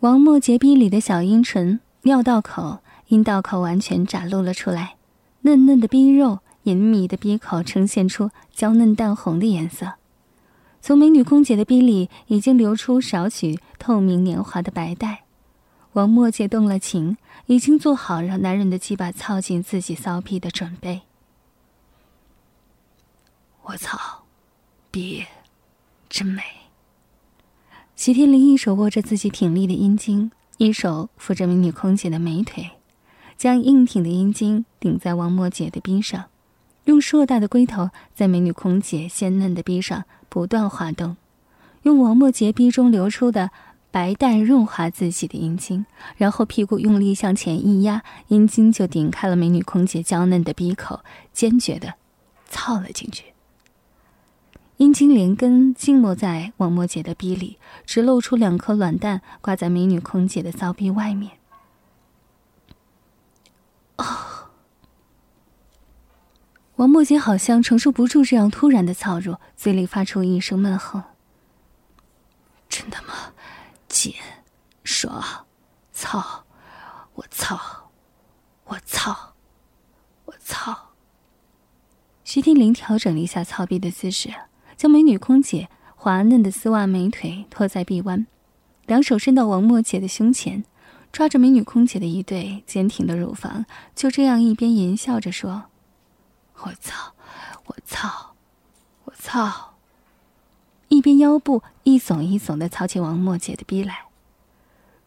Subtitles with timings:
[0.00, 4.96] 王默洁逼里的小阴唇、尿道口、阴道口完全展露了出来，
[5.40, 9.94] 嫩嫩的逼肉、隐秘的逼口呈现出娇嫩淡红的颜色。
[10.82, 15.24] 从美女空姐的逼里已经流出少许透明年华的白带。
[15.94, 17.16] 王默洁动了情，
[17.46, 21.00] 已经做好让男人的鸡巴操进自己骚逼的准备。
[23.62, 24.24] 我操，
[24.90, 25.24] 逼，
[26.10, 26.42] 真美。
[27.96, 32.72] 徐天林一手握着自己挺立的阴茎，一手扶着美女空姐的美腿，
[33.38, 36.26] 将硬挺的阴茎顶在王默姐的逼上，
[36.84, 41.16] 用硕大的龟头在美女空姐鲜嫩的逼上不断滑动，
[41.84, 43.50] 用王默洁逼中流出的
[43.90, 45.86] 白带润滑自己的阴茎，
[46.18, 51.00] 然后屁股用力向前一压，阴茎就顶开了美女空姐娇嫩的逼口，
[51.32, 51.94] 坚决的
[52.50, 53.24] 操了进去。
[54.78, 61.38] 阴茎连根浸没在王默姐的逼里，只露出两颗卵蛋挂在美女空姐的骚逼外面。
[63.96, 64.50] 哦，
[66.76, 71.02] 王默姐好像承受不住这样突然的操入，嘴里发出一声闷哼
[72.68, 73.14] ：“真他妈
[73.88, 74.12] 贱，
[74.84, 75.46] 爽，
[75.94, 76.44] 操，
[77.14, 77.90] 我操，
[78.64, 79.32] 我操，
[80.26, 80.90] 我操！”
[82.24, 84.28] 徐天林调整了一下操逼的姿势。
[84.76, 88.26] 将美女空姐滑嫩的丝袜美腿托在臂弯，
[88.86, 90.64] 两手伸到王默姐的胸前，
[91.10, 95.64] 抓着美女空姐的一对坚挺的乳房，就这样一边淫笑着说
[96.64, 97.14] ：“我操，
[97.66, 98.34] 我操，
[99.04, 99.74] 我操！”
[100.88, 104.04] 一边腰部一耸一耸的操起王默姐的逼来。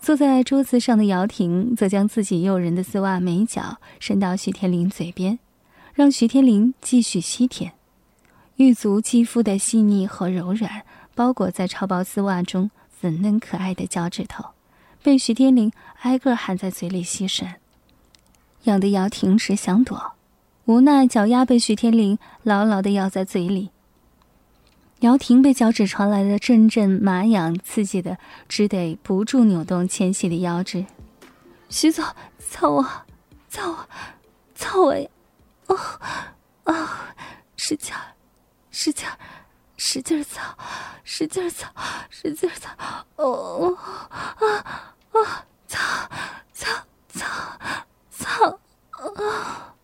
[0.00, 5.38] 坐在桌子上的姚婷则将自己诱人的丝袜美脚伸到徐天林嘴边，
[5.92, 7.75] 让徐天林继续吸舔。
[8.56, 10.82] 玉足肌肤的细腻和柔软，
[11.14, 14.44] 包裹在超薄丝袜中，粉嫩可爱的脚趾头，
[15.02, 17.56] 被徐天林挨个含在嘴里吸吮，
[18.62, 20.12] 痒得姚婷直想躲，
[20.64, 23.70] 无奈脚丫被徐天林牢牢的咬在嘴里。
[25.00, 28.16] 姚婷被脚趾传来的阵阵麻痒刺激的，
[28.48, 30.86] 只得不住扭动纤细的腰肢。
[31.68, 32.02] 徐总，
[32.38, 32.82] 操我，
[33.50, 33.88] 操我，
[34.54, 35.08] 操我呀！
[35.66, 35.76] 哦，
[36.64, 37.14] 啊，
[37.58, 37.94] 使劲！
[38.78, 39.18] 使劲儿，
[39.78, 40.54] 使劲儿操，
[41.02, 41.66] 使劲儿操，
[42.10, 42.68] 使劲儿操！
[43.16, 43.74] 哦，
[44.10, 44.36] 啊
[45.12, 45.46] 啊！
[45.66, 45.80] 操
[46.52, 46.70] 操
[47.08, 47.26] 操
[48.10, 48.58] 操！
[48.90, 49.74] 啊！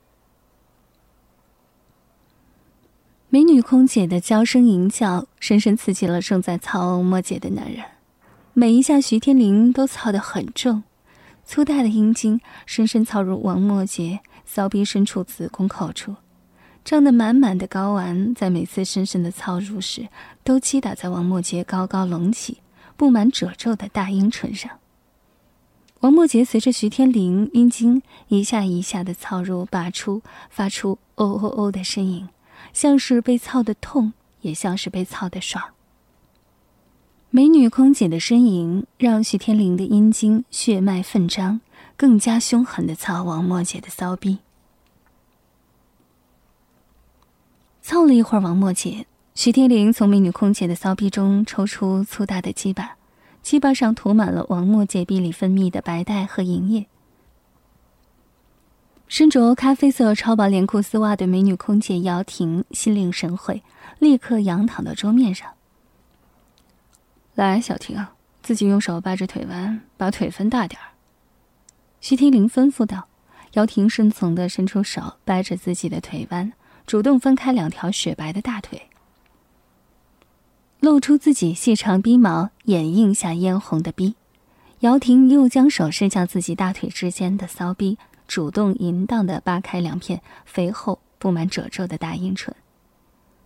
[3.30, 7.82] 美女空姐的娇声淫叫，深深刺激了正在操莫姐的男人。
[8.52, 10.84] 每一下，徐天林都操得很重，
[11.46, 16.16] 粗大的阴茎深深操入王莫杰骚逼深处子宫口处。
[16.84, 20.08] 胀得满满的睾丸，在每次深深的操入时，
[20.42, 22.58] 都击打在王默杰高高隆起、
[22.96, 24.70] 布满褶皱的大阴唇上。
[26.00, 30.20] 王默杰随着徐天林阴茎一下一下的操入、拔出，
[30.50, 32.28] 发出“哦哦哦”的声音，
[32.72, 35.62] 像是被操的痛，也像是被操的爽。
[37.30, 41.60] 美女空姐的呻吟让徐天林的阴茎血脉奋张，
[41.96, 44.38] 更加凶狠的操王默杰的骚逼。
[47.82, 52.96] 凑了一会儿，王默姐，徐天林从美女空姐的骚逼中抽出粗大的鸡巴，
[53.42, 56.86] 鸡巴上涂满了王默姐壁里分泌的白带和银液。
[59.08, 63.64] 身着咖啡色超薄连裤丝袜的美女空姐姚婷心领神会，
[63.98, 65.50] 立刻仰躺到桌面上。
[67.34, 68.06] 来，小婷，
[68.42, 70.94] 自己用手掰着腿弯，把腿分大点儿。
[72.00, 73.08] 徐天林吩咐道。
[73.54, 76.54] 姚婷顺从的伸出手，掰着自己的腿弯。
[76.86, 78.88] 主动分开两条雪白的大腿，
[80.80, 84.14] 露出自己细长逼毛掩映下嫣红的逼。
[84.80, 92.52] 姚婷又将手伸向自己大腿之间的骚逼，主动淫荡的扒开两片肥厚布满褶皱的大阴唇，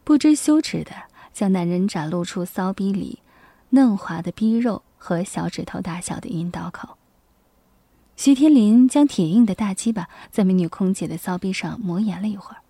[0.02, 0.92] 不知羞耻的
[1.34, 3.18] 将男人展露出骚逼里
[3.68, 6.96] 嫩滑的逼肉和小指头大小的阴道口。
[8.16, 12.62] 徐天林将铁硬的大鸡巴在美女空姐的骚逼上磨研了一会儿。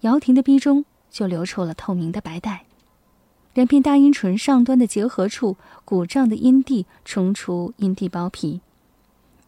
[0.00, 2.66] 姚婷的鼻中就流出了透明的白带，
[3.54, 8.60] 两片大阴唇上端的结合处，鼓胀的阴蒂冲出阴蒂包皮，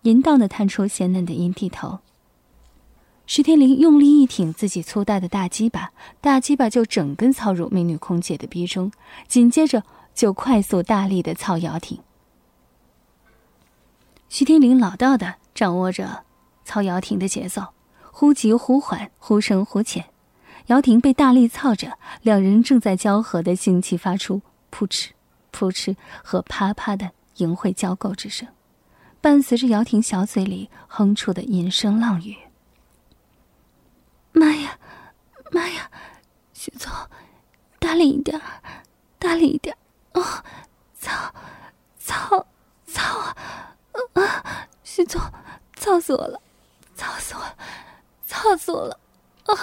[0.02, 2.00] 淫荡的探出鲜嫩的阴蒂头。
[3.26, 8.90] 徐天林用力一挺自己粗大的大鸡巴，大鸡巴就整根操入美女空姐的逼中，
[9.28, 12.00] 紧接着就快速大力的操姚婷。
[14.28, 16.24] 徐天林老道的掌握着
[16.64, 17.68] 操姚婷的节奏，
[18.10, 20.06] 忽急忽缓，忽深忽浅。
[20.70, 24.40] 姚婷被大力操着，两人正在交合的性器发出
[24.70, 25.10] 扑哧、
[25.50, 28.46] 扑哧和啪啪的淫秽交媾之声，
[29.20, 32.36] 伴随着姚婷小嘴里哼出的淫声浪语。
[34.30, 34.78] 妈呀，
[35.50, 35.90] 妈呀，
[36.52, 36.88] 徐总，
[37.80, 38.40] 大力一点，
[39.18, 39.76] 大力一点！
[40.12, 40.22] 哦，
[40.96, 41.34] 操，
[41.98, 42.46] 操，
[42.86, 43.36] 操啊！
[44.12, 45.20] 啊，徐总，
[45.74, 46.40] 操死我了，
[46.94, 47.42] 操死我，
[48.24, 49.00] 操死我了！
[49.46, 49.54] 啊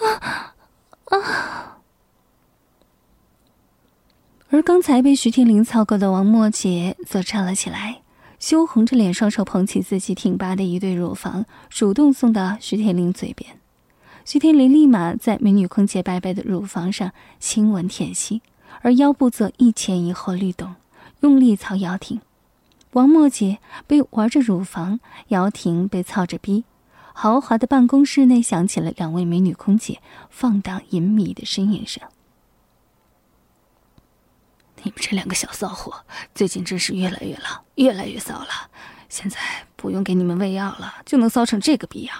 [0.00, 0.54] 啊
[1.04, 1.78] 啊！
[4.48, 8.02] 而刚才被徐天林操过的王墨杰则站了起来，
[8.38, 13.58] 羞红着脸，双手捧起自己挺拔的一对乳房，主动送到徐天林嘴边。
[14.24, 18.42] 徐天林立马在美女空姐白白的乳房上亲吻舔吸，
[18.82, 20.74] 而腰部则一前一后律动，
[21.20, 22.20] 用力操姚婷。
[22.92, 24.98] 王墨杰被玩着乳房，
[25.28, 26.64] 姚婷被操着逼。
[27.22, 30.00] 豪华的办公室内响起了两位美女空姐
[30.30, 32.02] 放荡淫靡的呻吟声。
[34.82, 38.70] 你们这两个小骚货，最近真是越来越浪，越来越骚了。
[39.10, 39.38] 现在
[39.76, 42.16] 不用给你们喂药了，就能骚成这个逼样，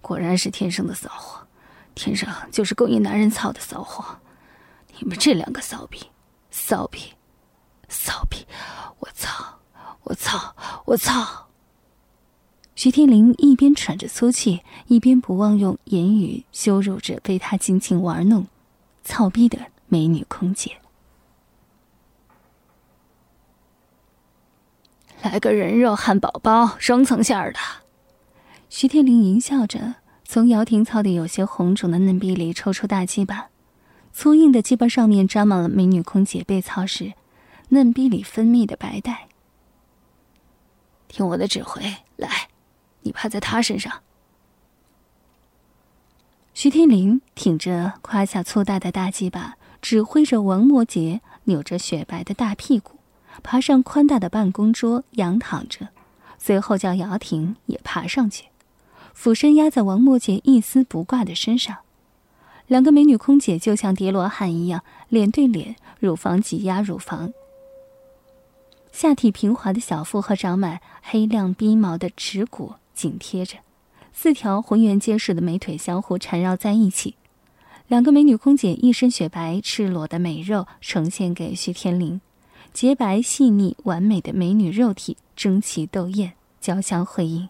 [0.00, 1.46] 果然是天生的骚货，
[1.94, 4.18] 天生就是勾引男人操的骚货。
[4.98, 6.10] 你们这两个骚逼，
[6.50, 7.12] 骚逼，
[7.88, 8.44] 骚逼！
[8.98, 9.60] 我操！
[10.02, 10.56] 我操！
[10.86, 11.49] 我操！
[12.82, 18.46] 徐天林一边喘着粗气，一边不忘用言语羞辱着被他尽情玩弄、
[19.04, 20.78] 操逼的美女空姐。
[25.20, 27.58] 来个人肉汉堡包，双层馅儿的。
[28.70, 33.50] 徐天林淫笑着，从姚婷操的有些红肿的嫩逼里抽出大鸡巴，
[34.10, 37.12] 粗硬的鸡巴上面沾满了美女空姐被操时
[37.68, 39.28] 嫩逼里分泌的白带。
[41.08, 41.82] 听我的指挥，
[42.16, 42.48] 来，
[43.20, 44.00] 趴在他身上。
[46.54, 52.98] 徐天林挺着胯下粗大的大鸡巴，指挥着王墨杰扭着雪白的大屁股。
[53.42, 55.88] 爬上宽大的办公桌，仰躺着，
[56.38, 58.46] 随后叫姚婷也爬上去，
[59.12, 61.76] 俯身压在王墨杰一丝不挂的身上。
[62.68, 67.34] 两个美女空姐就像叠罗汉一样，脸对脸，乳房挤压乳房，
[68.90, 73.58] 下体平滑的小腹和长满黑亮逼毛的耻骨紧贴着，
[74.12, 77.14] 四条浑圆结实的美腿相互缠绕在一起。
[77.88, 82.20] 两个美女空姐一身雪白赤裸的美肉呈现给徐天林。
[82.72, 87.48] 洁白细腻完美的美女肉体争奇斗艳，交相辉映。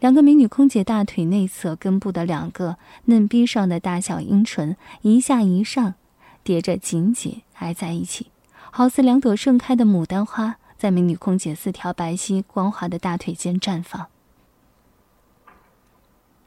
[0.00, 2.76] 两个美女空姐大腿内侧根部的两个
[3.06, 5.94] 嫩逼上的大小阴唇，一下一上，
[6.42, 8.26] 叠着紧紧挨在一起，
[8.70, 14.08] 好似两朵盛开的牡丹花，在美女空姐四条白皙光滑的大腿间绽放。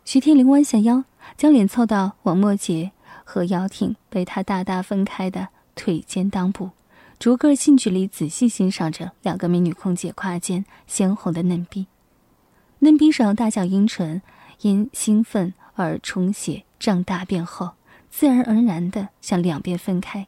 [0.07, 1.03] 徐天林弯下腰，
[1.35, 2.93] 将脸凑到王墨杰
[3.25, 6.69] 和姚挺被他大大分开的腿间裆部。
[7.19, 11.87] 逐个近距离仔细欣赏着两个美女空姐胯间鲜红的嫩逼，
[12.79, 14.21] 嫩逼上大小阴唇
[14.61, 17.71] 因兴奋而充血胀大变厚，
[18.09, 20.27] 自然而然地向两边分开，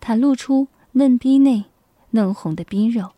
[0.00, 1.64] 袒露出嫩逼内
[2.10, 3.10] 嫩红的逼肉，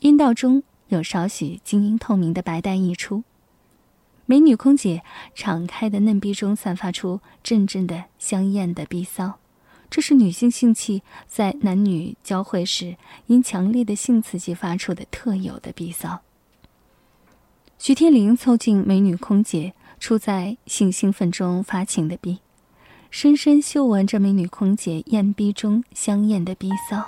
[0.00, 3.24] 阴道中有少许晶莹透明的白带溢出，
[4.26, 5.02] 美女空姐
[5.34, 9.38] 敞开的嫩逼中散发出阵阵的香艳的逼骚。
[9.90, 12.96] 这是女性性器在男女交汇时
[13.26, 16.20] 因强烈的性刺激发出的特有的鼻骚。
[17.78, 22.38] 徐天林凑近美女空姐处在性兴奋中发情的逼，
[23.10, 27.04] 深深嗅闻着美女空姐艳逼中香艳的逼骚。